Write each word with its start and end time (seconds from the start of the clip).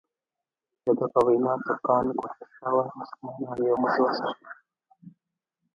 دده 0.85 1.05
په 1.13 1.19
وینا 1.27 1.53
ترکانو 1.65 2.13
کوښښ 2.19 2.39
کاوه 2.59 2.85
مسلمانان 2.99 3.57
یو 3.69 3.75
موټی 3.81 3.99
وساتي. 4.03 4.47